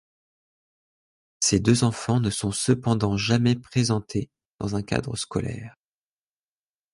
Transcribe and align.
Ces 1.41 1.59
deux 1.59 1.83
enfants 1.83 2.19
ne 2.19 2.31
sont 2.31 2.51
cependant 2.51 3.17
jamais 3.17 3.53
présentés 3.53 4.31
dans 4.57 4.75
un 4.75 4.81
cadre 4.81 5.15
scolaire. 5.15 5.75